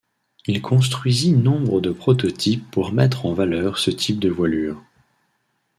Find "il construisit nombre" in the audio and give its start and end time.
0.47-1.79